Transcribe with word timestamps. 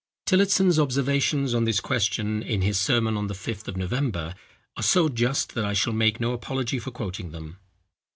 Tillotson's 0.25 0.79
observations 0.79 1.53
on 1.53 1.65
this 1.65 1.79
question, 1.79 2.41
in 2.41 2.63
his 2.63 2.79
sermon 2.79 3.15
on 3.15 3.27
the 3.27 3.35
fifth 3.35 3.67
of 3.67 3.77
November, 3.77 4.33
are 4.75 4.81
so 4.81 5.09
just 5.09 5.53
that 5.53 5.63
I 5.63 5.73
shall 5.73 5.93
make 5.93 6.19
no 6.19 6.33
apology 6.33 6.79
for 6.79 6.89
quoting 6.89 7.29
them. 7.29 7.59